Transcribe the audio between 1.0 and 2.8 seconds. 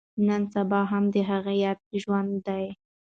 د هغه ياد ژوندی دی.